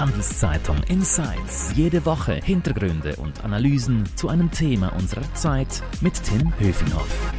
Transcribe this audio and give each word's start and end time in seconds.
Handelszeitung 0.00 0.82
Insights. 0.84 1.76
Jede 1.76 2.06
Woche 2.06 2.32
Hintergründe 2.32 3.16
und 3.16 3.44
Analysen 3.44 4.06
zu 4.16 4.30
einem 4.30 4.50
Thema 4.50 4.88
unserer 4.96 5.34
Zeit 5.34 5.82
mit 6.00 6.14
Tim 6.24 6.58
Höfinghoff. 6.58 7.34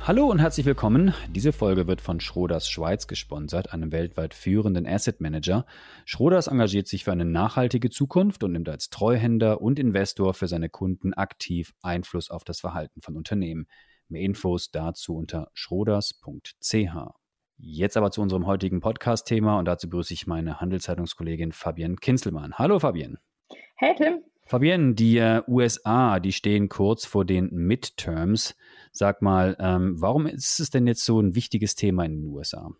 Hallo 0.00 0.26
und 0.26 0.40
herzlich 0.40 0.66
willkommen. 0.66 1.14
Diese 1.30 1.52
Folge 1.52 1.86
wird 1.86 2.00
von 2.00 2.18
Schroders 2.18 2.68
Schweiz 2.68 3.06
gesponsert, 3.06 3.72
einem 3.72 3.92
weltweit 3.92 4.34
führenden 4.34 4.84
Asset 4.84 5.20
Manager. 5.20 5.64
Schroders 6.06 6.48
engagiert 6.48 6.88
sich 6.88 7.04
für 7.04 7.12
eine 7.12 7.24
nachhaltige 7.24 7.88
Zukunft 7.88 8.42
und 8.42 8.50
nimmt 8.50 8.68
als 8.68 8.90
Treuhänder 8.90 9.60
und 9.60 9.78
Investor 9.78 10.34
für 10.34 10.48
seine 10.48 10.70
Kunden 10.70 11.14
aktiv 11.14 11.72
Einfluss 11.82 12.32
auf 12.32 12.42
das 12.42 12.58
Verhalten 12.58 13.00
von 13.00 13.16
Unternehmen. 13.16 13.68
Mehr 14.08 14.22
Infos 14.22 14.72
dazu 14.72 15.14
unter 15.14 15.52
schroders.ch. 15.54 17.23
Jetzt 17.56 17.96
aber 17.96 18.10
zu 18.10 18.20
unserem 18.20 18.46
heutigen 18.46 18.80
Podcast-Thema 18.80 19.58
und 19.58 19.66
dazu 19.66 19.88
begrüße 19.88 20.12
ich 20.12 20.26
meine 20.26 20.60
Handelszeitungskollegin 20.60 21.52
Fabienne 21.52 21.96
Kinzelmann. 21.96 22.54
Hallo 22.54 22.78
Fabienne. 22.80 23.18
Hey 23.76 23.94
Tim. 23.96 24.24
Fabienne, 24.46 24.94
die 24.94 25.18
äh, 25.18 25.42
USA, 25.46 26.20
die 26.20 26.32
stehen 26.32 26.68
kurz 26.68 27.06
vor 27.06 27.24
den 27.24 27.50
Midterms. 27.50 28.56
Sag 28.92 29.22
mal, 29.22 29.56
ähm, 29.58 30.00
warum 30.00 30.26
ist 30.26 30.60
es 30.60 30.70
denn 30.70 30.86
jetzt 30.86 31.04
so 31.04 31.20
ein 31.20 31.34
wichtiges 31.34 31.76
Thema 31.76 32.04
in 32.04 32.22
den 32.22 32.26
USA? 32.26 32.70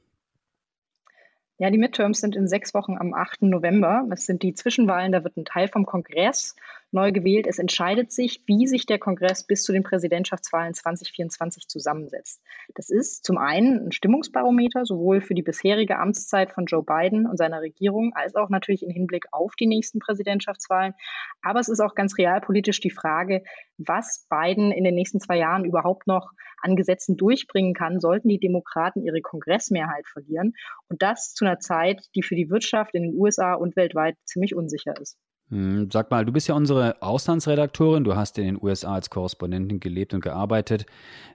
Ja, 1.59 1.71
die 1.71 1.79
Midterms 1.79 2.21
sind 2.21 2.35
in 2.35 2.49
sechs 2.49 2.75
Wochen 2.75 2.99
am 2.99 3.15
8. 3.15 3.43
November. 3.43 4.05
Das 4.11 4.27
sind 4.27 4.43
die 4.43 4.55
Zwischenwahlen, 4.55 5.13
da 5.13 5.23
wird 5.23 5.37
ein 5.37 5.45
Teil 5.45 5.69
vom 5.69 5.87
Kongress 5.87 6.57
neu 6.95 7.13
gewählt. 7.13 7.47
Es 7.47 7.59
entscheidet 7.59 8.13
sich, 8.13 8.43
wie 8.47 8.67
sich 8.67 8.87
der 8.87 8.99
Kongress 8.99 9.47
bis 9.47 9.65
zu 9.65 9.73
den 9.73 9.83
Präsidentschaftswahlen 9.83 10.73
2024 10.73 11.69
zusammensetzt. 11.69 12.41
Das 12.75 12.89
ist 12.89 13.25
zum 13.25 13.37
einen 13.37 13.87
ein 13.87 13.93
Stimmungsbarometer, 13.93 14.87
sowohl 14.87 15.21
für 15.21 15.35
die 15.35 15.43
bisherige 15.43 15.99
Amtszeit 15.99 16.53
von 16.53 16.67
Joe 16.67 16.83
Biden 16.83 17.27
und 17.27 17.37
seiner 17.37 17.61
Regierung, 17.61 18.13
als 18.15 18.35
auch 18.37 18.49
natürlich 18.49 18.83
im 18.83 18.91
Hinblick 18.91 19.27
auf 19.33 19.55
die 19.57 19.67
nächsten 19.67 19.99
Präsidentschaftswahlen. 19.99 20.95
Aber 21.43 21.61
es 21.61 21.69
ist 21.69 21.81
auch 21.81 21.95
ganz 21.95 22.17
realpolitisch 22.17 22.81
die 22.81 22.91
Frage, 22.91 23.43
was 23.77 24.27
Biden 24.31 24.73
in 24.73 24.85
den 24.85 24.95
nächsten 24.95 25.21
zwei 25.21 25.37
Jahren 25.37 25.65
überhaupt 25.65 26.07
noch 26.07 26.31
an 26.63 26.77
Gesetzen 26.77 27.17
durchbringen 27.17 27.75
kann, 27.75 28.01
sollten 28.01 28.29
die 28.29 28.39
Demokraten 28.39 29.03
ihre 29.03 29.21
Kongressmehrheit 29.21 30.07
verlieren. 30.07 30.55
Und 30.89 31.03
das 31.03 31.35
zu 31.35 31.45
einer 31.45 31.59
Zeit, 31.59 32.09
die 32.15 32.23
für 32.23 32.37
die 32.37 32.49
Wirtschaft 32.49 32.95
in 32.95 33.03
den 33.03 33.15
USA 33.15 33.55
und 33.55 33.77
weltweit 33.77 34.17
ziemlich 34.25 34.55
unsicher 34.55 34.95
ist. 35.01 35.19
Hm, 35.55 35.89
sag 35.93 36.11
mal, 36.11 36.25
du 36.25 36.33
bist 36.33 36.49
ja 36.49 36.57
unsere 36.57 37.01
Auslandsredaktorin, 37.01 38.03
du 38.03 38.17
hast 38.17 38.39
in 38.39 38.45
den 38.45 38.59
USA 38.61 38.95
als 38.95 39.09
Korrespondentin 39.09 39.79
gelebt 39.79 40.13
und 40.13 40.21
gearbeitet. 40.21 40.85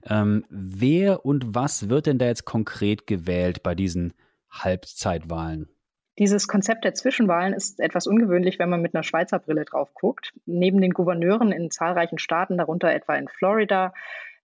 Ähm, 0.06 0.44
wer 0.50 1.26
und 1.26 1.56
was 1.56 1.88
wird 1.88 2.06
denn 2.06 2.17
da 2.17 2.26
jetzt 2.26 2.44
konkret 2.44 3.08
gewählt 3.08 3.64
bei 3.64 3.76
diesen 3.76 4.14
Halbzeitwahlen? 4.52 5.70
Dieses 6.17 6.50
Konzept 6.50 6.84
der 6.84 6.94
Zwischenwahlen 6.95 7.53
ist 7.53 7.80
etwas 7.80 8.08
ungewöhnlich, 8.08 8.59
wenn 8.59 8.70
man 8.70 8.81
mit 8.81 8.94
einer 8.94 9.03
Schweizer 9.03 9.39
Brille 9.39 9.64
drauf 9.64 9.94
guckt. 9.94 10.33
Neben 10.45 10.81
den 10.81 10.92
Gouverneuren 10.92 11.54
in 11.54 11.72
zahlreichen 11.72 12.20
Staaten, 12.20 12.58
darunter 12.58 12.92
etwa 12.92 13.16
in 13.16 13.30
Florida, 13.30 13.94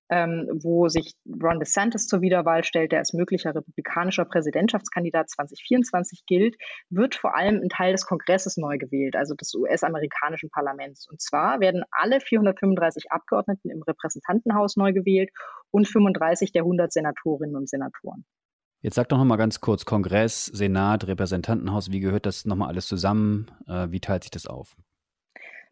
ähm, 0.10 0.48
wo 0.62 0.88
sich 0.88 1.14
Ron 1.26 1.60
DeSantis 1.60 2.08
zur 2.08 2.22
Wiederwahl 2.22 2.64
stellt, 2.64 2.92
der 2.92 3.00
als 3.00 3.14
möglicher 3.14 3.56
republikanischer 3.56 4.26
Präsidentschaftskandidat 4.26 5.30
2024 5.30 6.26
gilt, 6.26 6.56
wird 6.90 7.16
vor 7.16 7.36
allem 7.36 7.62
ein 7.62 7.70
Teil 7.70 7.94
des 7.94 8.06
Kongresses 8.06 8.58
neu 8.58 8.78
gewählt, 8.78 9.16
also 9.16 9.34
des 9.34 9.54
US-amerikanischen 9.56 10.50
Parlaments. 10.50 11.08
Und 11.10 11.22
zwar 11.22 11.60
werden 11.60 11.84
alle 11.92 12.22
435 12.22 13.12
Abgeordneten 13.12 13.70
im 13.70 13.82
Repräsentantenhaus 13.82 14.78
neu 14.78 14.94
gewählt 14.94 15.32
und 15.72 15.88
35 15.88 16.52
der 16.52 16.64
100 16.64 16.92
Senatorinnen 16.92 17.56
und 17.56 17.70
Senatoren. 17.70 18.26
Jetzt 18.82 18.96
sag 18.96 19.10
doch 19.10 19.18
noch 19.18 19.26
mal 19.26 19.38
ganz 19.38 19.62
kurz, 19.62 19.86
Kongress, 19.86 20.46
Senat, 20.46 21.08
Repräsentantenhaus, 21.08 21.92
wie 21.92 22.02
gehört 22.02 22.28
das 22.28 22.46
nochmal 22.46 22.68
alles 22.68 22.86
zusammen? 22.86 23.48
Äh, 23.68 23.88
wie 23.90 24.00
teilt 24.00 24.24
sich 24.24 24.32
das 24.32 24.46
auf? 24.46 24.76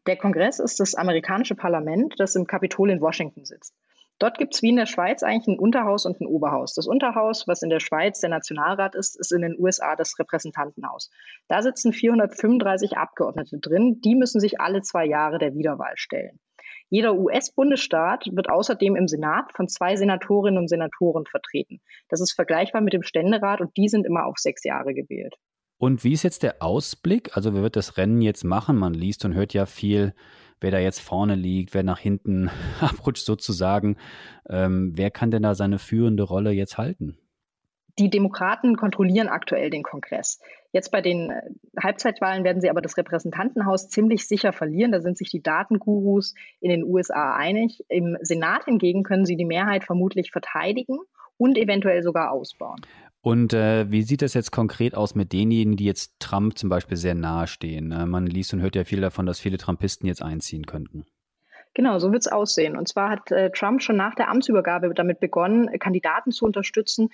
Der 0.08 0.18
Kongress 0.18 0.60
ist 0.60 0.80
das 0.80 0.96
amerikanische 0.96 1.56
Parlament, 1.56 2.16
das 2.18 2.36
im 2.36 2.48
Kapitol 2.48 2.90
in 2.90 3.00
Washington 3.00 3.46
sitzt. 3.46 3.74
Dort 4.20 4.38
gibt 4.38 4.54
es 4.54 4.62
wie 4.62 4.70
in 4.70 4.76
der 4.76 4.86
Schweiz 4.86 5.24
eigentlich 5.24 5.48
ein 5.48 5.60
Unterhaus 5.60 6.06
und 6.06 6.22
ein 6.22 6.28
Oberhaus. 6.28 6.74
Das 6.74 6.88
Unterhaus, 6.88 7.48
was 7.48 7.62
in 7.62 7.70
der 7.70 7.80
Schweiz 7.80 8.20
der 8.20 8.30
Nationalrat 8.30 8.96
ist, 8.96 9.20
ist 9.20 9.32
in 9.32 9.42
den 9.42 9.56
USA 9.60 9.96
das 9.96 10.18
Repräsentantenhaus. 10.18 11.10
Da 11.48 11.62
sitzen 11.62 11.94
435 11.94 12.98
Abgeordnete 12.98 13.60
drin. 13.60 14.00
Die 14.02 14.16
müssen 14.16 14.40
sich 14.40 14.62
alle 14.62 14.82
zwei 14.82 15.06
Jahre 15.06 15.40
der 15.40 15.56
Wiederwahl 15.56 15.94
stellen. 15.96 16.40
Jeder 16.90 17.16
US-Bundesstaat 17.16 18.28
wird 18.32 18.50
außerdem 18.50 18.96
im 18.96 19.08
Senat 19.08 19.52
von 19.54 19.68
zwei 19.68 19.96
Senatorinnen 19.96 20.60
und 20.60 20.68
Senatoren 20.68 21.26
vertreten. 21.26 21.82
Das 22.08 22.22
ist 22.22 22.34
vergleichbar 22.34 22.82
mit 22.82 22.94
dem 22.94 23.02
Ständerat 23.02 23.62
und 23.62 23.76
die 23.78 23.88
sind 23.88 24.06
immer 24.06 24.26
auf 24.26 24.38
sechs 24.38 24.64
Jahre 24.64 24.94
gewählt. 24.94 25.34
Und 25.80 26.04
wie 26.04 26.14
ist 26.14 26.24
jetzt 26.24 26.44
der 26.44 26.62
Ausblick? 26.62 27.36
Also 27.36 27.54
wer 27.54 27.64
wird 27.64 27.76
das 27.76 27.98
Rennen 27.98 28.22
jetzt 28.22 28.44
machen? 28.44 28.78
Man 28.78 28.94
liest 28.94 29.26
und 29.26 29.34
hört 29.34 29.54
ja 29.54 29.66
viel 29.66 30.14
wer 30.64 30.72
da 30.72 30.80
jetzt 30.80 31.02
vorne 31.02 31.36
liegt, 31.36 31.74
wer 31.74 31.84
nach 31.84 32.00
hinten 32.00 32.50
abrutscht 32.82 33.26
sozusagen. 33.26 33.98
Ähm, 34.50 34.94
wer 34.96 35.12
kann 35.12 35.30
denn 35.30 35.44
da 35.44 35.54
seine 35.54 35.78
führende 35.78 36.24
Rolle 36.24 36.52
jetzt 36.52 36.78
halten? 36.78 37.18
Die 38.00 38.10
Demokraten 38.10 38.76
kontrollieren 38.76 39.28
aktuell 39.28 39.70
den 39.70 39.84
Kongress. 39.84 40.40
Jetzt 40.72 40.92
bei 40.92 41.02
den 41.02 41.30
äh, 41.30 41.42
Halbzeitwahlen 41.80 42.44
werden 42.44 42.60
sie 42.60 42.72
aber 42.72 42.82
das 42.82 42.98
Repräsentantenhaus 42.98 43.90
ziemlich 43.90 44.28
sicher 44.28 44.52
verlieren. 44.52 44.92
Da 44.92 45.00
sind 45.00 45.18
sich 45.18 45.30
die 45.30 45.44
Datengurus 45.44 46.34
in 46.60 46.72
den 46.72 46.84
USA 46.84 47.36
einig. 47.36 47.86
Im 47.90 48.18
Senat 48.22 48.66
hingegen 48.66 49.04
können 49.04 49.26
sie 49.26 49.36
die 49.36 49.46
Mehrheit 49.46 49.84
vermutlich 49.84 50.32
verteidigen 50.32 50.98
und 51.38 51.58
eventuell 51.58 52.02
sogar 52.02 52.32
ausbauen. 52.32 52.82
Und 53.24 53.54
äh, 53.54 53.90
wie 53.90 54.02
sieht 54.02 54.22
das 54.22 54.34
jetzt 54.34 54.52
konkret 54.52 54.96
aus 54.96 55.16
mit 55.16 55.32
denjenigen, 55.32 55.78
die 55.78 55.86
jetzt 55.86 56.12
Trump 56.20 56.58
zum 56.58 56.68
Beispiel 56.68 56.98
sehr 56.98 57.16
nahe 57.16 57.48
stehen? 57.48 57.94
Äh, 57.94 58.06
man 58.06 58.28
liest 58.28 58.54
und 58.54 58.60
hört 58.60 58.76
ja 58.76 58.84
viel 58.84 59.00
davon, 59.00 59.26
dass 59.26 59.40
viele 59.40 59.58
Trumpisten 59.58 60.06
jetzt 60.08 60.22
einziehen 60.22 60.66
könnten. 60.66 61.06
Genau, 61.74 62.00
so 62.00 62.12
wird 62.12 62.24
es 62.24 62.28
aussehen. 62.28 62.76
Und 62.76 62.90
zwar 62.90 63.10
hat 63.10 63.32
äh, 63.32 63.50
Trump 63.50 63.82
schon 63.82 63.96
nach 63.96 64.14
der 64.14 64.30
Amtsübergabe 64.30 64.94
damit 64.94 65.22
begonnen, 65.22 65.70
Kandidaten 65.80 66.32
zu 66.32 66.44
unterstützen, 66.44 67.12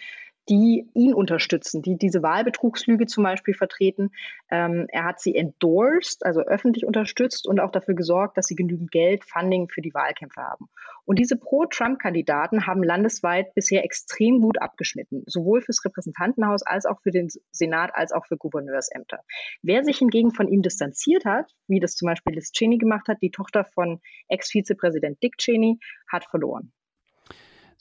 die 0.49 0.89
ihn 0.95 1.13
unterstützen, 1.13 1.81
die 1.81 1.97
diese 1.97 2.23
Wahlbetrugslüge 2.23 3.05
zum 3.05 3.23
Beispiel 3.23 3.53
vertreten. 3.53 4.09
Ähm, 4.49 4.87
er 4.89 5.05
hat 5.05 5.19
sie 5.19 5.35
endorsed, 5.35 6.25
also 6.25 6.41
öffentlich 6.41 6.85
unterstützt 6.85 7.47
und 7.47 7.59
auch 7.59 7.71
dafür 7.71 7.93
gesorgt, 7.93 8.37
dass 8.37 8.47
sie 8.47 8.55
genügend 8.55 8.91
Geld, 8.91 9.23
Funding 9.23 9.69
für 9.69 9.81
die 9.81 9.93
Wahlkämpfe 9.93 10.41
haben. 10.41 10.65
Und 11.05 11.19
diese 11.19 11.37
Pro-Trump-Kandidaten 11.37 12.65
haben 12.65 12.83
landesweit 12.83 13.53
bisher 13.53 13.83
extrem 13.83 14.41
gut 14.41 14.59
abgeschnitten, 14.61 15.23
sowohl 15.27 15.61
fürs 15.61 15.83
Repräsentantenhaus 15.85 16.63
als 16.63 16.85
auch 16.85 16.99
für 17.01 17.11
den 17.11 17.29
Senat 17.51 17.91
als 17.93 18.11
auch 18.11 18.25
für 18.25 18.37
Gouverneursämter. 18.37 19.19
Wer 19.61 19.83
sich 19.83 19.99
hingegen 19.99 20.31
von 20.31 20.47
ihm 20.47 20.61
distanziert 20.61 21.25
hat, 21.25 21.51
wie 21.67 21.79
das 21.79 21.95
zum 21.95 22.07
Beispiel 22.07 22.33
Liz 22.33 22.51
Cheney 22.51 22.77
gemacht 22.77 23.07
hat, 23.07 23.17
die 23.21 23.31
Tochter 23.31 23.65
von 23.65 24.01
Ex-Vizepräsident 24.27 25.21
Dick 25.21 25.37
Cheney, 25.37 25.79
hat 26.07 26.25
verloren. 26.25 26.71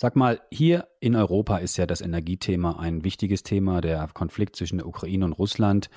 Sag 0.01 0.15
mal, 0.15 0.41
hier 0.53 0.87
in 1.01 1.17
Europa 1.17 1.59
ist 1.59 1.77
ja 1.77 1.85
das 1.85 2.01
Energiethema 2.01 2.79
ein 2.79 3.03
wichtiges 3.03 3.43
Thema, 3.43 3.81
der 3.81 4.09
Konflikt 4.15 4.55
zwischen 4.55 4.79
der 4.79 4.87
Ukraine 4.87 5.25
und 5.25 5.33
Russland. 5.33 5.91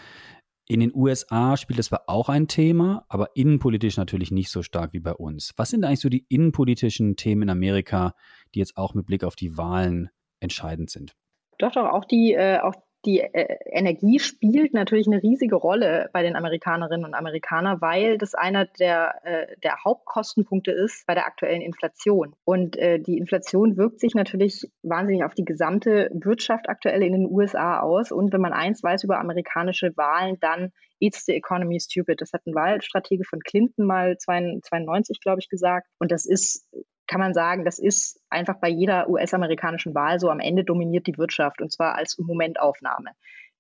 In 0.68 0.80
den 0.80 0.92
USA 0.96 1.56
spielt 1.56 1.78
das 1.78 1.86
zwar 1.86 2.06
auch 2.08 2.28
ein 2.28 2.48
Thema, 2.48 3.06
aber 3.10 3.36
innenpolitisch 3.36 3.98
natürlich 3.98 4.32
nicht 4.32 4.50
so 4.50 4.64
stark 4.64 4.94
wie 4.94 5.00
bei 5.00 5.14
uns. 5.14 5.54
Was 5.56 5.70
sind 5.70 5.86
eigentlich 5.86 6.00
so 6.00 6.10
die 6.10 6.26
innenpolitischen 6.30 7.16
Themen 7.16 7.44
in 7.44 7.50
Amerika, 7.52 8.16
die 8.56 8.60
jetzt 8.60 8.76
auch 8.76 8.96
mit 8.96 9.06
Blick 9.06 9.24
auf 9.24 9.36
die 9.36 9.56
Wahlen 9.56 10.10
entscheidend 10.40 10.90
sind? 10.90 11.14
Doch, 11.60 11.72
doch, 11.72 11.86
auch 11.86 12.06
die, 12.06 12.34
äh, 12.34 12.58
auch 12.58 12.74
die 13.06 13.20
äh, 13.20 13.58
Energie 13.66 14.20
spielt 14.20 14.74
natürlich 14.74 15.08
eine 15.08 15.22
riesige 15.22 15.56
Rolle 15.56 16.10
bei 16.14 16.22
den 16.22 16.36
Amerikanerinnen 16.36 17.06
und 17.06 17.14
Amerikanern, 17.14 17.82
weil 17.82 18.18
das 18.18 18.36
einer 18.36 18.66
der, 18.66 19.16
äh, 19.24 19.48
der 19.64 19.84
Hauptkostenpunkte 19.84 20.72
ist 20.72 21.06
bei 21.08 21.16
der 21.16 21.26
aktuellen 21.26 21.62
Inflation. 21.62 22.36
Und 22.44 22.78
äh, 22.78 23.00
die 23.00 23.18
Inflation 23.18 23.78
wirkt 23.78 24.00
sich 24.00 24.14
natürlich 24.14 24.70
wahnsinnig 24.84 25.24
auf 25.24 25.34
die 25.34 25.46
gesamte 25.46 26.10
Wirtschaft 26.14 26.70
aktuell 26.70 27.02
in 27.04 27.14
den 27.14 27.26
USA 27.26 27.80
aus. 27.80 28.12
Und 28.12 28.34
wenn 28.34 28.42
man 28.42 28.54
eins 28.54 28.84
weiß 28.84 29.04
über 29.04 29.20
amerikanische 29.20 29.96
Wahlen, 29.96 30.38
dann 30.40 30.72
It's 31.00 31.26
the 31.26 31.34
economy 31.34 31.80
stupid. 31.80 32.22
Das 32.22 32.32
hat 32.32 32.46
ein 32.46 32.54
Wahlstratege 32.54 33.24
von 33.24 33.40
Clinton 33.40 33.88
mal 33.88 34.18
92, 34.20 35.20
glaube 35.20 35.40
ich, 35.40 35.50
gesagt. 35.50 35.88
Und 35.98 36.12
das 36.12 36.28
ist 36.28 36.70
kann 37.12 37.20
man 37.20 37.34
sagen, 37.34 37.66
das 37.66 37.78
ist 37.78 38.22
einfach 38.30 38.62
bei 38.62 38.70
jeder 38.70 39.10
US-amerikanischen 39.10 39.94
Wahl 39.94 40.18
so, 40.18 40.30
am 40.30 40.40
Ende 40.40 40.64
dominiert 40.64 41.08
die 41.08 41.18
Wirtschaft 41.18 41.62
und 41.62 41.70
zwar 41.70 41.96
als 41.96 42.18
Momentaufnahme. 42.18 43.10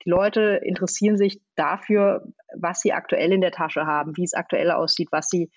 Die 0.06 0.10
Leute 0.10 0.62
interessieren 0.64 1.18
sich 1.18 1.42
dafür, 1.58 2.24
was 2.58 2.80
sie 2.80 2.94
aktuell 2.94 3.34
in 3.34 3.42
der 3.42 3.52
Tasche 3.52 3.86
haben, 3.86 4.16
wie 4.16 4.24
es 4.24 4.34
aktuell 4.34 4.72
aussieht, 4.72 5.10
was 5.12 5.28
sie, 5.28 5.52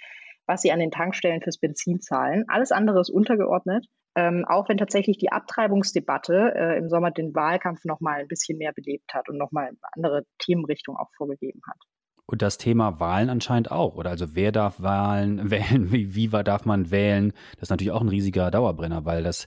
was 0.44 0.62
sie 0.62 0.73
an 0.73 0.81
den 0.81 0.91
Tankstellen 0.91 1.41
fürs 1.41 1.58
Benzin 1.58 2.00
zahlen. 2.00 2.44
Alles 2.49 2.73
andere 2.73 3.00
ist 3.00 3.11
untergeordnet. 3.11 3.87
Ähm, 4.17 4.44
auch 4.44 4.69
wenn 4.69 4.76
tatsächlich 4.76 5.19
die 5.19 5.31
Abtreibungsdebatte 5.31 6.52
äh, 6.56 6.79
im 6.79 6.88
Sommer 6.88 7.12
den 7.12 7.32
Wahlkampf 7.32 7.85
nochmal 7.85 8.20
ein 8.20 8.29
bisschen 8.29 8.58
mehr 8.58 8.73
belebt 8.73 9.14
hat 9.14 9.29
und 9.29 9.38
nochmal 9.38 9.70
andere 9.93 10.25
Themenrichtungen 10.38 10.99
auch 10.99 11.11
vorgegeben 11.17 11.61
hat. 11.69 11.79
Und 12.26 12.41
das 12.41 12.56
Thema 12.56 13.00
Wahlen 13.00 13.29
anscheinend 13.29 13.71
auch, 13.71 13.97
oder? 13.97 14.11
Also 14.11 14.35
wer 14.35 14.50
darf 14.50 14.81
Wahlen 14.81 15.50
wählen, 15.50 15.93
wie, 15.93 16.15
wie 16.15 16.29
darf 16.29 16.65
man 16.65 16.91
wählen? 16.91 17.32
Das 17.55 17.65
ist 17.65 17.71
natürlich 17.71 17.93
auch 17.93 18.00
ein 18.00 18.09
riesiger 18.09 18.50
Dauerbrenner, 18.50 19.05
weil 19.05 19.23
das 19.23 19.47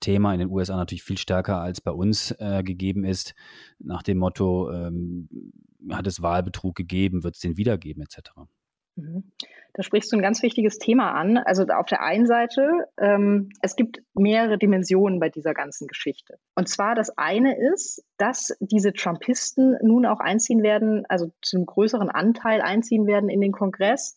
Thema 0.00 0.32
in 0.32 0.40
den 0.40 0.50
USA 0.50 0.76
natürlich 0.76 1.02
viel 1.02 1.18
stärker 1.18 1.60
als 1.60 1.80
bei 1.80 1.90
uns 1.90 2.30
äh, 2.38 2.62
gegeben 2.62 3.04
ist, 3.04 3.34
nach 3.78 4.02
dem 4.02 4.18
Motto, 4.18 4.70
ähm, 4.72 5.28
hat 5.90 6.06
es 6.06 6.22
Wahlbetrug 6.22 6.74
gegeben, 6.74 7.24
wird 7.24 7.34
es 7.34 7.40
den 7.40 7.56
wiedergeben 7.56 8.02
etc.? 8.02 8.30
Mhm. 8.96 9.32
Da 9.74 9.82
sprichst 9.82 10.12
du 10.12 10.16
ein 10.16 10.22
ganz 10.22 10.40
wichtiges 10.42 10.78
Thema 10.78 11.12
an. 11.12 11.36
Also 11.36 11.64
auf 11.64 11.86
der 11.86 12.00
einen 12.00 12.26
Seite, 12.26 12.86
ähm, 12.96 13.50
es 13.60 13.74
gibt 13.74 14.02
mehrere 14.14 14.56
Dimensionen 14.56 15.18
bei 15.18 15.28
dieser 15.28 15.52
ganzen 15.52 15.88
Geschichte. 15.88 16.38
Und 16.54 16.68
zwar 16.68 16.94
das 16.94 17.18
eine 17.18 17.56
ist, 17.72 18.04
dass 18.16 18.56
diese 18.60 18.92
Trumpisten 18.92 19.76
nun 19.82 20.06
auch 20.06 20.20
einziehen 20.20 20.62
werden, 20.62 21.04
also 21.08 21.32
zu 21.42 21.56
einem 21.56 21.66
größeren 21.66 22.08
Anteil 22.08 22.62
einziehen 22.62 23.06
werden 23.08 23.28
in 23.28 23.40
den 23.40 23.50
Kongress, 23.50 24.16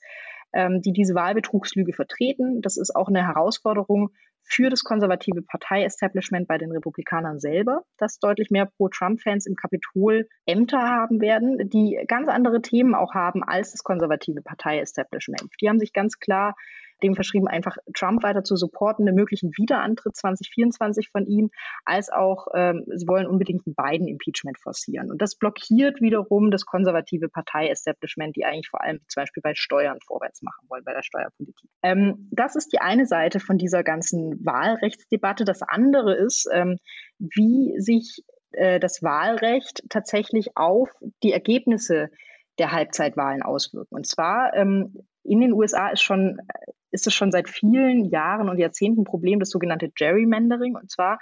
ähm, 0.54 0.82
die 0.84 0.94
diese 0.94 1.16
Wahlbetrugslüge 1.16 1.92
vertreten. 1.92 2.62
Das 2.62 2.78
ist 2.78 2.96
auch 2.96 3.08
eine 3.08 3.26
Herausforderung 3.26 4.12
für 4.48 4.70
das 4.70 4.84
konservative 4.84 5.42
Partei-Establishment 5.42 6.48
bei 6.48 6.58
den 6.58 6.72
Republikanern 6.72 7.40
selber, 7.40 7.82
dass 7.98 8.18
deutlich 8.20 8.50
mehr 8.50 8.66
Pro-Trump-Fans 8.66 9.46
im 9.46 9.56
Kapitol 9.56 10.28
Ämter 10.46 10.80
haben 10.80 11.20
werden, 11.20 11.70
die 11.70 12.00
ganz 12.08 12.30
andere 12.30 12.62
Themen 12.62 12.96
auch 12.96 13.14
haben 13.14 13.44
als 13.44 13.72
das 13.72 13.84
konservative 13.84 14.42
Partei-Establishment. 14.42 15.50
Die 15.62 15.68
haben 15.68 15.80
sich 15.80 15.92
ganz 15.92 16.20
klar 16.20 16.56
dem 17.04 17.16
verschrieben, 17.16 17.48
einfach 17.48 17.78
Trump 17.94 18.24
weiter 18.24 18.44
zu 18.44 18.56
supporten, 18.56 19.08
einen 19.08 19.16
möglichen 19.16 19.52
Wiederantritt 19.58 20.16
2024 20.16 21.10
von 21.10 21.26
ihm, 21.26 21.50
als 21.86 22.10
auch, 22.10 22.48
ähm, 22.54 22.84
sie 22.96 23.08
wollen 23.08 23.28
unbedingt 23.28 23.64
einen 23.66 23.76
Biden-Impeachment 23.76 24.60
forcieren. 24.60 25.12
Und 25.12 25.22
das 25.22 25.36
blockiert 25.36 26.02
wiederum 26.02 26.52
das 26.52 26.66
konservative 26.66 27.30
Partei-Establishment, 27.30 28.36
die 28.36 28.46
eigentlich 28.46 28.70
vor 28.70 28.82
allem 28.82 29.00
zum 29.08 29.22
Beispiel 29.22 29.42
bei 29.42 29.54
Steuern 29.56 30.00
vorwärts 30.06 30.42
machen 30.42 30.68
wollen, 30.70 30.84
bei 30.84 30.94
der 30.94 31.04
Steuerpolitik. 31.04 31.70
Ähm, 31.84 32.30
das 32.32 32.56
ist 32.56 32.74
die 32.74 32.80
eine 32.80 33.06
Seite 33.06 33.40
von 33.40 33.58
dieser 33.58 33.84
ganzen 33.84 34.46
Wahlrechtsdebatte. 34.46 35.46
Das 35.46 35.62
andere 35.62 36.16
ist, 36.16 36.50
ähm, 36.52 36.78
wie 37.20 37.80
sich 37.80 38.24
äh, 38.52 38.80
das 38.80 39.04
Wahlrecht 39.04 39.84
tatsächlich 39.90 40.56
auf 40.56 40.90
die 41.24 41.34
Ergebnisse 41.34 42.10
der 42.58 42.72
Halbzeitwahlen 42.72 43.44
auswirken. 43.44 43.96
Und 43.96 44.08
zwar 44.08 44.54
ähm, 44.56 44.96
in 45.28 45.42
den 45.42 45.54
USA 45.54 45.90
ist 45.90 46.02
schon 46.02 46.40
ist 46.92 47.06
es 47.06 47.14
schon 47.14 47.32
seit 47.32 47.50
vielen 47.50 48.06
Jahren 48.06 48.50
und 48.50 48.58
Jahrzehnten 48.58 49.02
ein 49.02 49.06
Problem, 49.06 49.40
das 49.40 49.50
sogenannte 49.50 49.90
Gerrymandering. 49.90 50.76
Und 50.76 50.90
zwar 50.90 51.20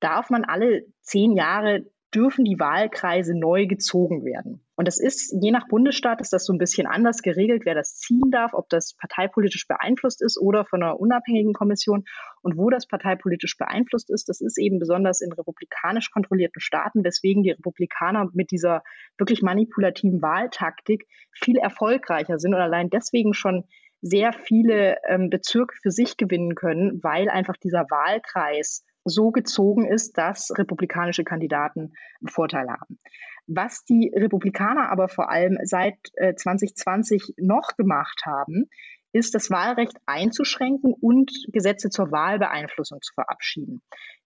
darf 0.00 0.30
man 0.30 0.44
alle 0.44 0.84
zehn 1.00 1.32
Jahre 1.32 1.86
dürfen 2.16 2.46
die 2.46 2.58
Wahlkreise 2.58 3.38
neu 3.38 3.66
gezogen 3.66 4.24
werden. 4.24 4.64
Und 4.74 4.88
das 4.88 4.98
ist, 4.98 5.34
je 5.42 5.50
nach 5.50 5.68
Bundesstaat 5.68 6.22
ist 6.22 6.32
das 6.32 6.46
so 6.46 6.52
ein 6.54 6.58
bisschen 6.58 6.86
anders 6.86 7.20
geregelt, 7.20 7.62
wer 7.66 7.74
das 7.74 7.96
ziehen 7.96 8.30
darf, 8.30 8.54
ob 8.54 8.70
das 8.70 8.94
parteipolitisch 8.94 9.68
beeinflusst 9.68 10.22
ist 10.22 10.40
oder 10.40 10.64
von 10.64 10.82
einer 10.82 10.98
unabhängigen 10.98 11.52
Kommission. 11.52 12.04
Und 12.40 12.56
wo 12.56 12.70
das 12.70 12.86
parteipolitisch 12.86 13.58
beeinflusst 13.58 14.10
ist, 14.10 14.30
das 14.30 14.40
ist 14.40 14.58
eben 14.58 14.78
besonders 14.78 15.20
in 15.20 15.32
republikanisch 15.32 16.10
kontrollierten 16.10 16.60
Staaten, 16.60 17.04
weswegen 17.04 17.42
die 17.42 17.50
Republikaner 17.50 18.30
mit 18.32 18.50
dieser 18.50 18.82
wirklich 19.18 19.42
manipulativen 19.42 20.22
Wahltaktik 20.22 21.06
viel 21.32 21.58
erfolgreicher 21.58 22.38
sind 22.38 22.54
und 22.54 22.60
allein 22.60 22.88
deswegen 22.88 23.34
schon 23.34 23.64
sehr 24.00 24.32
viele 24.32 24.96
ähm, 25.06 25.28
Bezirke 25.28 25.74
für 25.82 25.90
sich 25.90 26.16
gewinnen 26.16 26.54
können, 26.54 27.02
weil 27.02 27.28
einfach 27.28 27.56
dieser 27.56 27.84
Wahlkreis 27.90 28.84
so 29.06 29.30
gezogen 29.30 29.86
ist, 29.86 30.18
dass 30.18 30.52
republikanische 30.56 31.24
Kandidaten 31.24 31.94
einen 32.20 32.28
Vorteil 32.28 32.68
haben. 32.68 32.98
Was 33.46 33.84
die 33.84 34.12
Republikaner 34.14 34.90
aber 34.90 35.08
vor 35.08 35.30
allem 35.30 35.58
seit 35.62 35.96
äh, 36.14 36.34
2020 36.34 37.34
noch 37.38 37.76
gemacht 37.76 38.22
haben, 38.26 38.68
ist 39.12 39.34
das 39.34 39.50
Wahlrecht 39.50 39.96
einzuschränken 40.04 40.92
und 40.92 41.30
Gesetze 41.52 41.88
zur 41.88 42.10
Wahlbeeinflussung 42.10 43.00
zu 43.00 43.14
verabschieden. 43.14 43.80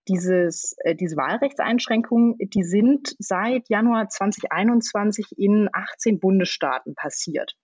Dieses, 0.09 0.75
äh, 0.79 0.97
diese 0.97 1.17
Wahlrechtseinschränkungen, 1.17 2.37
die 2.39 2.65
sind 2.65 3.15
seit 3.19 3.69
Januar 3.69 4.09
2021 4.09 5.39
in 5.39 5.69
18 5.73 6.19
Bundesstaaten 6.19 6.95
passiert. 6.95 7.55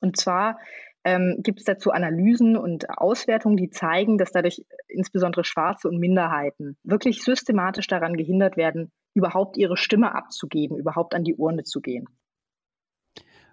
Und 0.00 0.16
zwar 0.16 0.58
ähm, 1.04 1.38
gibt 1.42 1.60
es 1.60 1.64
dazu 1.64 1.90
Analysen 1.90 2.56
und 2.56 2.88
Auswertungen, 2.90 3.56
die 3.56 3.70
zeigen, 3.70 4.18
dass 4.18 4.32
dadurch 4.32 4.64
insbesondere 4.88 5.44
Schwarze 5.44 5.88
und 5.88 5.98
Minderheiten 5.98 6.76
wirklich 6.84 7.22
systematisch 7.22 7.86
daran 7.86 8.14
gehindert 8.14 8.56
werden, 8.56 8.92
überhaupt 9.14 9.56
ihre 9.56 9.76
Stimme 9.76 10.14
abzugeben, 10.14 10.78
überhaupt 10.78 11.14
an 11.14 11.24
die 11.24 11.34
Urne 11.34 11.64
zu 11.64 11.80
gehen. 11.80 12.06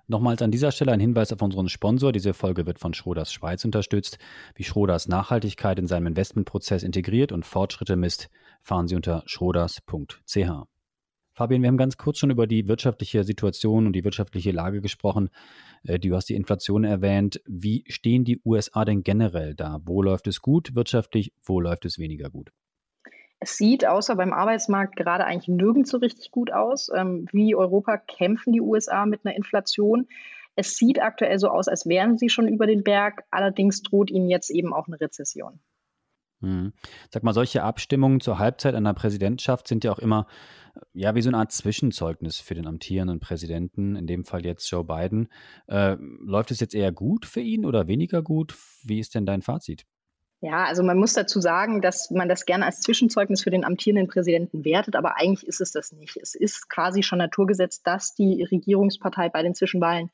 Nochmals 0.07 0.41
an 0.41 0.49
dieser 0.49 0.71
Stelle 0.71 0.91
ein 0.91 0.99
Hinweis 0.99 1.31
auf 1.31 1.41
unseren 1.41 1.69
Sponsor. 1.69 2.11
Diese 2.11 2.33
Folge 2.33 2.65
wird 2.65 2.79
von 2.79 2.95
Schroders 2.95 3.31
Schweiz 3.31 3.63
unterstützt. 3.63 4.17
Wie 4.55 4.63
Schroders 4.63 5.07
Nachhaltigkeit 5.07 5.77
in 5.77 5.85
seinem 5.85 6.07
Investmentprozess 6.07 6.81
integriert 6.81 7.31
und 7.31 7.45
Fortschritte 7.45 7.95
misst, 7.95 8.31
fahren 8.63 8.87
Sie 8.87 8.95
unter 8.95 9.21
schroders.ch. 9.27 10.78
Fabian, 11.39 11.61
wir 11.61 11.69
haben 11.69 11.77
ganz 11.77 11.95
kurz 11.95 12.17
schon 12.17 12.31
über 12.31 12.47
die 12.47 12.67
wirtschaftliche 12.67 13.23
Situation 13.23 13.87
und 13.87 13.93
die 13.93 14.03
wirtschaftliche 14.03 14.51
Lage 14.51 14.81
gesprochen. 14.81 15.29
Äh, 15.85 15.97
du 15.97 16.13
hast 16.13 16.27
die 16.27 16.35
Inflation 16.35 16.83
erwähnt. 16.83 17.41
Wie 17.47 17.85
stehen 17.87 18.25
die 18.25 18.41
USA 18.43 18.83
denn 18.83 19.03
generell 19.03 19.55
da? 19.55 19.79
Wo 19.85 20.01
läuft 20.01 20.27
es 20.27 20.41
gut 20.41 20.75
wirtschaftlich? 20.75 21.31
Wo 21.41 21.61
läuft 21.61 21.85
es 21.85 21.97
weniger 21.97 22.29
gut? 22.29 22.51
Es 23.39 23.55
sieht 23.55 23.87
außer 23.87 24.17
beim 24.17 24.33
Arbeitsmarkt 24.33 24.97
gerade 24.97 25.23
eigentlich 25.23 25.47
nirgends 25.47 25.91
so 25.91 25.99
richtig 25.99 26.31
gut 26.31 26.51
aus. 26.51 26.89
Ähm, 26.93 27.25
wie 27.31 27.55
Europa 27.55 27.95
kämpfen 27.95 28.51
die 28.51 28.59
USA 28.59 29.05
mit 29.05 29.25
einer 29.25 29.33
Inflation. 29.33 30.09
Es 30.57 30.75
sieht 30.75 31.01
aktuell 31.01 31.39
so 31.39 31.47
aus, 31.47 31.69
als 31.69 31.87
wären 31.87 32.17
sie 32.17 32.27
schon 32.27 32.49
über 32.49 32.67
den 32.67 32.83
Berg. 32.83 33.23
Allerdings 33.31 33.81
droht 33.81 34.11
ihnen 34.11 34.27
jetzt 34.27 34.49
eben 34.49 34.73
auch 34.73 34.87
eine 34.87 34.99
Rezession. 34.99 35.61
Hm. 36.41 36.73
Sag 37.11 37.23
mal, 37.23 37.33
solche 37.33 37.63
Abstimmungen 37.63 38.21
zur 38.21 38.39
Halbzeit 38.39 38.75
einer 38.75 38.93
Präsidentschaft 38.93 39.67
sind 39.67 39.83
ja 39.83 39.91
auch 39.91 39.99
immer 39.99 40.25
ja 40.93 41.15
wie 41.15 41.21
so 41.21 41.29
eine 41.29 41.37
Art 41.37 41.51
Zwischenzeugnis 41.51 42.37
für 42.37 42.55
den 42.55 42.67
amtierenden 42.67 43.19
Präsidenten, 43.19 43.95
in 43.95 44.07
dem 44.07 44.25
Fall 44.25 44.45
jetzt 44.45 44.69
Joe 44.69 44.83
Biden. 44.83 45.29
Äh, 45.67 45.97
läuft 45.99 46.51
es 46.51 46.59
jetzt 46.59 46.75
eher 46.75 46.91
gut 46.91 47.25
für 47.25 47.41
ihn 47.41 47.65
oder 47.65 47.87
weniger 47.87 48.21
gut? 48.21 48.55
Wie 48.83 48.99
ist 48.99 49.15
denn 49.15 49.25
dein 49.25 49.41
Fazit? 49.41 49.85
Ja, 50.41 50.63
also 50.65 50.83
man 50.83 50.97
muss 50.97 51.13
dazu 51.13 51.41
sagen, 51.41 51.81
dass 51.81 52.11
man 52.11 52.29
das 52.29 52.45
gerne 52.45 52.65
als 52.65 52.79
Zwischenzeugnis 52.79 53.43
für 53.43 53.49
den 53.49 53.65
amtierenden 53.65 54.07
Präsidenten 54.07 54.63
wertet, 54.63 54.95
aber 54.95 55.17
eigentlich 55.17 55.45
ist 55.45 55.59
es 55.59 55.73
das 55.73 55.91
nicht. 55.91 56.15
Es 56.15 56.33
ist 56.33 56.69
quasi 56.69 57.03
schon 57.03 57.19
Naturgesetz, 57.19 57.83
dass 57.83 58.15
die 58.15 58.43
Regierungspartei 58.43 59.27
bei 59.27 59.43
den 59.43 59.53
Zwischenwahlen 59.53 60.09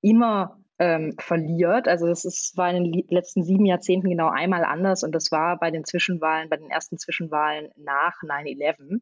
immer 0.00 0.58
ähm, 0.80 1.14
verliert. 1.18 1.86
Also 1.86 2.06
das 2.06 2.52
war 2.56 2.70
in 2.70 2.92
den 2.92 3.04
letzten 3.08 3.44
sieben 3.44 3.66
Jahrzehnten 3.66 4.08
genau 4.08 4.28
einmal 4.28 4.64
anders 4.64 5.02
und 5.02 5.12
das 5.12 5.30
war 5.30 5.58
bei 5.58 5.70
den 5.70 5.84
Zwischenwahlen, 5.84 6.48
bei 6.48 6.56
den 6.56 6.70
ersten 6.70 6.98
Zwischenwahlen 6.98 7.70
nach 7.76 8.22
9-11, 8.22 9.00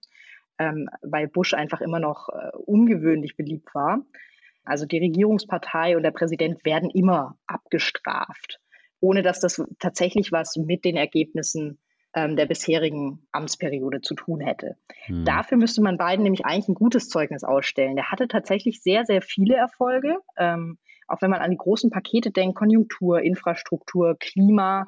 ähm, 0.59 0.89
weil 1.03 1.29
Bush 1.29 1.55
einfach 1.55 1.81
immer 1.81 2.01
noch 2.01 2.29
äh, 2.29 2.57
ungewöhnlich 2.57 3.37
beliebt 3.37 3.75
war. 3.75 4.01
Also 4.65 4.85
die 4.85 4.99
Regierungspartei 4.99 5.97
und 5.97 6.03
der 6.03 6.11
Präsident 6.11 6.65
werden 6.65 6.91
immer 6.91 7.39
abgestraft, 7.47 8.61
ohne 9.01 9.23
dass 9.23 9.41
das 9.41 9.63
tatsächlich 9.79 10.33
was 10.33 10.57
mit 10.57 10.85
den 10.85 10.97
Ergebnissen 10.97 11.79
ähm, 12.15 12.35
der 12.35 12.47
bisherigen 12.47 13.27
Amtsperiode 13.31 14.01
zu 14.01 14.15
tun 14.15 14.41
hätte. 14.41 14.77
Hm. 15.05 15.25
Dafür 15.25 15.59
müsste 15.59 15.83
man 15.83 15.99
beiden 15.99 16.25
nämlich 16.25 16.45
eigentlich 16.45 16.69
ein 16.69 16.75
gutes 16.75 17.09
Zeugnis 17.09 17.45
ausstellen. 17.45 17.95
Der 17.95 18.11
hatte 18.11 18.27
tatsächlich 18.27 18.83
sehr, 18.83 19.05
sehr 19.05 19.23
viele 19.23 19.55
Erfolge. 19.55 20.17
Ähm, 20.37 20.79
auch 21.09 21.23
wenn 21.23 21.31
man 21.31 21.41
an 21.41 21.53
die 21.53 21.57
großen 21.57 21.91
Pakete 21.91 22.33
denkt, 22.33 22.57
Konjunktur, 22.57 23.21
Infrastruktur, 23.21 24.17
Klima, 24.19 24.87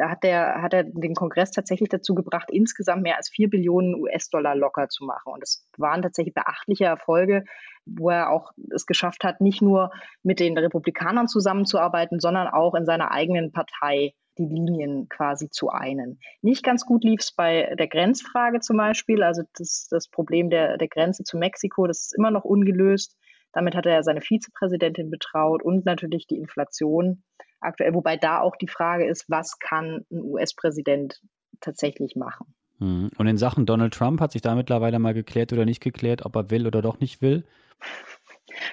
hat, 0.00 0.22
der, 0.22 0.62
hat 0.62 0.74
er 0.74 0.84
den 0.84 1.14
Kongress 1.14 1.50
tatsächlich 1.50 1.88
dazu 1.88 2.14
gebracht, 2.14 2.48
insgesamt 2.50 3.02
mehr 3.02 3.16
als 3.16 3.28
vier 3.28 3.48
Billionen 3.48 3.94
US-Dollar 3.94 4.54
locker 4.54 4.88
zu 4.88 5.04
machen. 5.04 5.32
Und 5.32 5.42
es 5.42 5.66
waren 5.78 6.02
tatsächlich 6.02 6.34
beachtliche 6.34 6.84
Erfolge, 6.84 7.44
wo 7.84 8.10
er 8.10 8.30
auch 8.30 8.52
es 8.70 8.86
geschafft 8.86 9.24
hat, 9.24 9.40
nicht 9.40 9.62
nur 9.62 9.90
mit 10.22 10.40
den 10.40 10.58
Republikanern 10.58 11.28
zusammenzuarbeiten, 11.28 12.20
sondern 12.20 12.48
auch 12.48 12.74
in 12.74 12.84
seiner 12.84 13.10
eigenen 13.10 13.52
Partei 13.52 14.14
die 14.38 14.44
Linien 14.44 15.08
quasi 15.08 15.48
zu 15.48 15.70
einen. 15.70 16.20
Nicht 16.42 16.62
ganz 16.62 16.84
gut 16.84 17.04
lief 17.04 17.20
es 17.20 17.32
bei 17.32 17.74
der 17.78 17.88
Grenzfrage 17.88 18.60
zum 18.60 18.76
Beispiel, 18.76 19.22
also 19.22 19.42
das, 19.54 19.88
das 19.90 20.08
Problem 20.08 20.50
der, 20.50 20.76
der 20.76 20.88
Grenze 20.88 21.24
zu 21.24 21.38
Mexiko, 21.38 21.86
das 21.86 22.02
ist 22.02 22.14
immer 22.16 22.30
noch 22.30 22.44
ungelöst. 22.44 23.16
Damit 23.52 23.74
hat 23.74 23.86
er 23.86 24.02
seine 24.02 24.20
Vizepräsidentin 24.20 25.10
betraut 25.10 25.62
und 25.62 25.86
natürlich 25.86 26.26
die 26.26 26.36
Inflation 26.36 27.22
aktuell, 27.60 27.94
wobei 27.94 28.16
da 28.16 28.40
auch 28.40 28.56
die 28.56 28.68
Frage 28.68 29.06
ist, 29.06 29.28
was 29.28 29.58
kann 29.58 30.04
ein 30.10 30.22
US-Präsident 30.22 31.20
tatsächlich 31.60 32.16
machen. 32.16 32.54
Hm. 32.78 33.10
Und 33.16 33.26
in 33.26 33.38
Sachen 33.38 33.66
Donald 33.66 33.94
Trump 33.94 34.20
hat 34.20 34.32
sich 34.32 34.42
da 34.42 34.54
mittlerweile 34.54 34.98
mal 34.98 35.14
geklärt 35.14 35.52
oder 35.52 35.64
nicht 35.64 35.82
geklärt, 35.82 36.24
ob 36.24 36.36
er 36.36 36.50
will 36.50 36.66
oder 36.66 36.82
doch 36.82 37.00
nicht 37.00 37.22
will? 37.22 37.44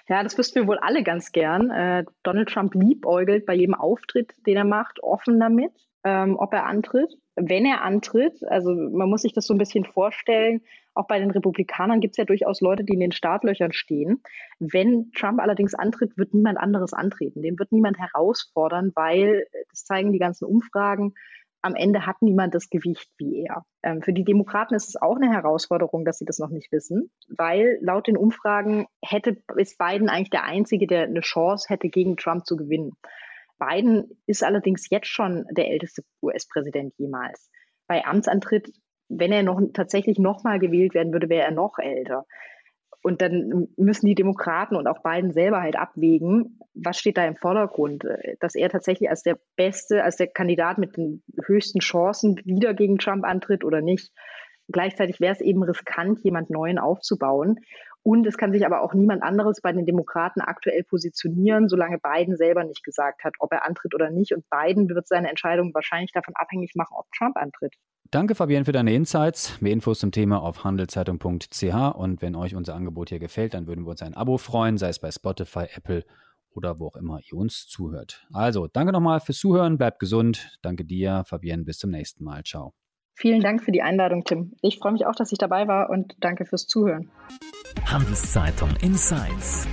Ja, 0.08 0.24
das 0.24 0.38
wüssten 0.38 0.62
wir 0.62 0.68
wohl 0.68 0.78
alle 0.78 1.04
ganz 1.04 1.34
gern. 1.34 1.70
Äh, 1.70 2.06
Donald 2.24 2.48
Trump 2.48 2.74
liebäugelt 2.74 3.46
bei 3.46 3.54
jedem 3.54 3.74
Auftritt, 3.74 4.34
den 4.46 4.56
er 4.56 4.64
macht, 4.64 5.04
offen 5.04 5.42
damit, 5.42 5.74
ähm, 6.06 6.38
ob 6.38 6.54
er 6.54 6.66
antritt 6.68 7.18
wenn 7.36 7.66
er 7.66 7.82
antritt, 7.82 8.44
also 8.48 8.74
man 8.74 9.10
muss 9.10 9.22
sich 9.22 9.34
das 9.34 9.48
so 9.48 9.54
ein 9.54 9.58
bisschen 9.58 9.86
vorstellen, 9.86 10.62
auch 10.96 11.08
bei 11.08 11.20
den 11.20 11.32
Republikanern 11.32 12.00
gibt 12.00 12.14
es 12.14 12.18
ja 12.18 12.26
durchaus 12.26 12.62
Leute, 12.62 12.84
die 12.84 12.94
in 12.94 13.00
den 13.00 13.12
Startlöchern 13.12 13.74
stehen. 13.74 14.22
Wenn 14.60 15.12
Trump 15.14 15.40
allerdings 15.40 15.74
antritt, 15.74 16.18
wird 16.18 16.34
niemand 16.34 16.58
anderes 16.58 16.94
antreten. 16.94 17.42
Den 17.42 17.58
wird 17.58 17.72
niemand 17.72 17.98
herausfordern, 17.98 18.92
weil, 18.96 19.46
das 19.70 19.86
zeigen 19.86 20.12
die 20.12 20.20
ganzen 20.20 20.46
Umfragen, 20.46 21.14
am 21.64 21.76
Ende 21.76 22.06
hat 22.06 22.22
niemand 22.22 22.54
das 22.54 22.70
Gewicht 22.70 23.10
wie 23.18 23.46
er. 23.46 23.64
Ähm, 23.84 24.02
für 24.02 24.12
die 24.12 24.26
Demokraten 24.26 24.76
ist 24.76 24.90
es 24.90 25.02
auch 25.02 25.16
eine 25.16 25.32
Herausforderung, 25.32 26.04
dass 26.04 26.18
sie 26.18 26.26
das 26.26 26.38
noch 26.38 26.50
nicht 26.50 26.72
wissen, 26.72 27.10
weil 27.38 27.80
laut 27.82 28.08
den 28.08 28.18
Umfragen 28.18 28.86
hätte, 29.02 29.38
ist 29.56 29.78
Biden 29.78 30.10
eigentlich 30.10 30.30
der 30.30 30.44
Einzige, 30.44 30.88
der 30.88 31.04
eine 31.04 31.22
Chance 31.22 31.68
hätte, 31.70 31.88
gegen 31.88 32.18
Trump 32.18 32.46
zu 32.46 32.58
gewinnen. 32.58 32.92
Biden 33.60 34.10
ist 34.28 34.44
allerdings 34.44 34.90
jetzt 34.90 35.08
schon 35.08 35.46
der 35.52 35.70
älteste 35.70 36.04
US-Präsident 36.22 36.94
jemals. 36.98 37.50
Bei 37.88 38.04
Amtsantritt, 38.04 38.70
wenn 39.10 39.32
er 39.32 39.44
noch 39.44 39.62
tatsächlich 39.74 40.20
nochmal 40.20 40.60
gewählt 40.60 40.94
werden 40.94 41.14
würde, 41.14 41.30
wäre 41.30 41.46
er 41.46 41.52
noch 41.52 41.78
älter. 41.80 42.26
Und 43.04 43.22
dann 43.22 43.68
müssen 43.76 44.06
die 44.06 44.16
Demokraten 44.16 44.78
und 44.78 44.88
auch 44.88 45.04
Biden 45.04 45.34
selber 45.34 45.62
halt 45.62 45.76
abwägen, 45.76 46.58
was 46.74 46.98
steht 46.98 47.18
da 47.18 47.26
im 47.26 47.36
Vordergrund, 47.36 48.06
dass 48.40 48.56
er 48.56 48.70
tatsächlich 48.70 49.10
als 49.10 49.24
der 49.24 49.38
Beste, 49.58 50.04
als 50.04 50.16
der 50.16 50.28
Kandidat 50.28 50.78
mit 50.78 50.96
den 50.96 51.22
höchsten 51.46 51.80
Chancen 51.80 52.40
wieder 52.46 52.74
gegen 52.74 52.98
Trump 52.98 53.26
antritt 53.26 53.66
oder 53.66 53.82
nicht. 53.82 54.14
Gleichzeitig 54.72 55.20
wäre 55.20 55.34
es 55.34 55.42
eben 55.42 55.64
riskant, 55.64 56.24
jemand 56.24 56.50
Neuen 56.50 56.80
aufzubauen. 56.80 57.60
Und 58.04 58.26
es 58.26 58.38
kann 58.38 58.54
sich 58.54 58.66
aber 58.66 58.82
auch 58.82 58.94
niemand 58.94 59.22
anderes 59.22 59.60
bei 59.62 59.74
den 59.74 59.86
Demokraten 59.86 60.40
aktuell 60.40 60.84
positionieren, 60.84 61.68
solange 61.68 62.00
Biden 62.00 62.38
selber 62.38 62.64
nicht 62.64 62.84
gesagt 62.84 63.26
hat, 63.26 63.34
ob 63.40 63.52
er 63.52 63.66
antritt 63.66 63.96
oder 63.96 64.10
nicht. 64.12 64.34
Und 64.34 64.46
Biden 64.50 64.88
wird 64.88 65.08
seine 65.10 65.30
Entscheidung 65.30 65.74
wahrscheinlich 65.74 66.14
davon 66.14 66.36
abhängig 66.36 66.74
machen, 66.76 66.96
ob 66.98 67.06
Trump 67.12 67.36
antritt. 67.36 67.76
Danke, 68.14 68.36
Fabienne, 68.36 68.64
für 68.64 68.72
deine 68.72 68.94
Insights. 68.94 69.60
Mehr 69.60 69.74
Infos 69.74 69.98
zum 69.98 70.12
Thema 70.12 70.44
auf 70.44 70.64
handelszeitung.ch. 70.64 71.96
Und 71.96 72.22
wenn 72.22 72.36
euch 72.36 72.54
unser 72.54 72.76
Angebot 72.76 73.10
hier 73.10 73.18
gefällt, 73.18 73.56
dann 73.56 73.66
würden 73.66 73.86
wir 73.86 73.90
uns 73.90 74.04
ein 74.04 74.14
Abo 74.14 74.38
freuen, 74.38 74.78
sei 74.78 74.90
es 74.90 75.00
bei 75.00 75.10
Spotify, 75.10 75.66
Apple 75.74 76.06
oder 76.52 76.78
wo 76.78 76.90
auch 76.90 76.96
immer 76.96 77.20
ihr 77.26 77.36
uns 77.36 77.66
zuhört. 77.66 78.28
Also, 78.32 78.68
danke 78.68 78.94
nochmal 78.94 79.20
fürs 79.20 79.40
Zuhören. 79.40 79.80
Bleibt 79.80 80.00
gesund. 80.00 80.60
Danke 80.62 80.86
dir, 80.86 81.24
Fabienne. 81.26 81.64
Bis 81.64 81.80
zum 81.80 81.90
nächsten 81.90 82.24
Mal. 82.24 82.44
Ciao. 82.44 82.76
Vielen 83.16 83.42
Dank 83.42 83.64
für 83.64 83.72
die 83.72 83.82
Einladung, 83.82 84.24
Tim. 84.26 84.54
Ich 84.62 84.78
freue 84.78 84.92
mich 84.92 85.08
auch, 85.08 85.16
dass 85.16 85.32
ich 85.32 85.40
dabei 85.40 85.68
war 85.68 85.90
und 85.90 86.14
danke 86.20 86.46
fürs 86.46 86.68
Zuhören. 86.68 87.10
Handelszeitung 87.84 88.70
Insights. 88.84 89.68